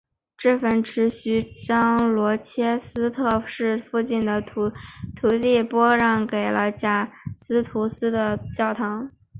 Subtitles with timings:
[0.35, 4.71] 这份特许状将罗切斯特市附近的土
[5.39, 9.11] 地拨让给了贾斯图斯的教堂。